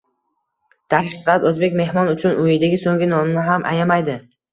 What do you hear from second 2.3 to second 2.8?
uyidagi